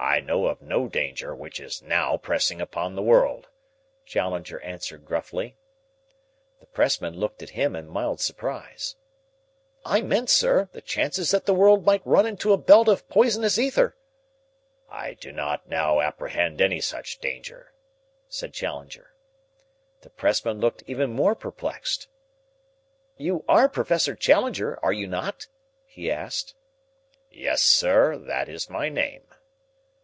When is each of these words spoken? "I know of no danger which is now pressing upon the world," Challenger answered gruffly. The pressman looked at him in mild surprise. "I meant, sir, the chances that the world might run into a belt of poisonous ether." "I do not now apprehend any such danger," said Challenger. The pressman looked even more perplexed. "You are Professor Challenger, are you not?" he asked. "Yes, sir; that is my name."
"I 0.00 0.20
know 0.20 0.46
of 0.46 0.62
no 0.62 0.86
danger 0.88 1.34
which 1.34 1.58
is 1.60 1.82
now 1.82 2.16
pressing 2.16 2.60
upon 2.60 2.94
the 2.94 3.02
world," 3.02 3.48
Challenger 4.06 4.58
answered 4.60 5.04
gruffly. 5.04 5.56
The 6.60 6.66
pressman 6.66 7.14
looked 7.16 7.42
at 7.42 7.50
him 7.50 7.74
in 7.76 7.88
mild 7.88 8.20
surprise. 8.20 8.94
"I 9.84 10.00
meant, 10.00 10.30
sir, 10.30 10.68
the 10.72 10.80
chances 10.80 11.32
that 11.32 11.46
the 11.46 11.52
world 11.54 11.84
might 11.84 12.06
run 12.06 12.26
into 12.26 12.52
a 12.52 12.56
belt 12.56 12.88
of 12.88 13.08
poisonous 13.08 13.58
ether." 13.58 13.96
"I 14.88 15.14
do 15.14 15.30
not 15.32 15.68
now 15.68 16.00
apprehend 16.00 16.60
any 16.62 16.80
such 16.80 17.18
danger," 17.18 17.72
said 18.28 18.54
Challenger. 18.54 19.12
The 20.02 20.10
pressman 20.10 20.58
looked 20.60 20.84
even 20.86 21.10
more 21.12 21.34
perplexed. 21.34 22.06
"You 23.18 23.44
are 23.48 23.68
Professor 23.68 24.14
Challenger, 24.14 24.78
are 24.82 24.92
you 24.92 25.06
not?" 25.08 25.48
he 25.84 26.10
asked. 26.10 26.54
"Yes, 27.32 27.62
sir; 27.62 28.16
that 28.16 28.48
is 28.48 28.70
my 28.70 28.88
name." 28.88 29.24